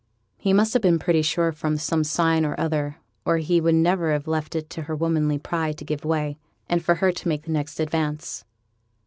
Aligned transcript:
He 0.39 0.51
must 0.51 0.73
have 0.73 0.81
been 0.81 0.97
pretty 0.97 1.21
sure 1.21 1.51
from 1.51 1.77
some 1.77 2.03
sign 2.03 2.43
or 2.43 2.59
other, 2.59 2.97
or 3.23 3.37
he 3.37 3.61
would 3.61 3.75
never 3.75 4.13
have 4.13 4.27
left 4.27 4.55
it 4.55 4.67
to 4.71 4.81
her 4.81 4.95
womanly 4.95 5.37
pride 5.37 5.77
to 5.77 5.85
give 5.85 6.03
way, 6.03 6.39
and 6.67 6.83
for 6.83 6.95
her 6.95 7.11
to 7.11 7.27
make 7.27 7.43
the 7.43 7.51
next 7.51 7.79
advance. 7.79 8.43